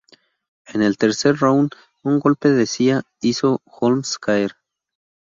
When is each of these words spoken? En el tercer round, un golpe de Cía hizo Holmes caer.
En 0.65 0.81
el 0.81 0.97
tercer 0.97 1.35
round, 1.37 1.73
un 2.01 2.19
golpe 2.19 2.49
de 2.49 2.65
Cía 2.65 3.03
hizo 3.21 3.61
Holmes 3.67 4.17
caer. 4.17 4.53